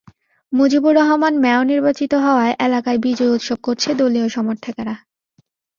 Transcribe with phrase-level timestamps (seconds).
[0.53, 4.95] Mujibur Rahman mayor নির্বাচিত হওয়ায় এলাকায় বিজয় উৎসব করছে দলীয় সমর্থকেরা।